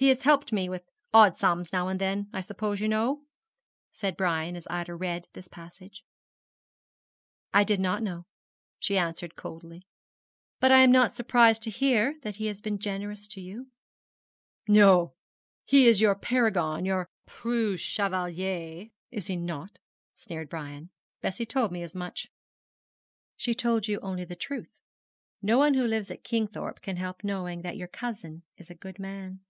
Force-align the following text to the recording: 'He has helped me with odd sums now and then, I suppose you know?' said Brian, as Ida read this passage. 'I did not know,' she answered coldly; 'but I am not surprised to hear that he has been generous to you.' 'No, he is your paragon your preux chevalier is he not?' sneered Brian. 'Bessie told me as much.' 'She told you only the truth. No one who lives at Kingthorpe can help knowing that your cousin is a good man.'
'He 0.00 0.10
has 0.10 0.22
helped 0.22 0.52
me 0.52 0.68
with 0.68 0.88
odd 1.12 1.36
sums 1.36 1.72
now 1.72 1.88
and 1.88 2.00
then, 2.00 2.28
I 2.32 2.40
suppose 2.40 2.78
you 2.78 2.86
know?' 2.86 3.24
said 3.90 4.16
Brian, 4.16 4.54
as 4.54 4.64
Ida 4.70 4.94
read 4.94 5.26
this 5.32 5.48
passage. 5.48 6.04
'I 7.52 7.64
did 7.64 7.80
not 7.80 8.04
know,' 8.04 8.24
she 8.78 8.96
answered 8.96 9.34
coldly; 9.34 9.88
'but 10.60 10.70
I 10.70 10.82
am 10.84 10.92
not 10.92 11.14
surprised 11.14 11.62
to 11.62 11.70
hear 11.70 12.14
that 12.22 12.36
he 12.36 12.46
has 12.46 12.60
been 12.60 12.78
generous 12.78 13.26
to 13.26 13.40
you.' 13.40 13.72
'No, 14.68 15.14
he 15.64 15.88
is 15.88 16.00
your 16.00 16.14
paragon 16.14 16.84
your 16.84 17.08
preux 17.26 17.76
chevalier 17.76 18.90
is 19.10 19.26
he 19.26 19.34
not?' 19.34 19.80
sneered 20.14 20.48
Brian. 20.48 20.90
'Bessie 21.22 21.44
told 21.44 21.72
me 21.72 21.82
as 21.82 21.96
much.' 21.96 22.28
'She 23.36 23.52
told 23.52 23.88
you 23.88 23.98
only 23.98 24.24
the 24.24 24.36
truth. 24.36 24.80
No 25.42 25.58
one 25.58 25.74
who 25.74 25.88
lives 25.88 26.08
at 26.08 26.22
Kingthorpe 26.22 26.82
can 26.82 26.98
help 26.98 27.24
knowing 27.24 27.62
that 27.62 27.76
your 27.76 27.88
cousin 27.88 28.44
is 28.56 28.70
a 28.70 28.76
good 28.76 29.00
man.' 29.00 29.40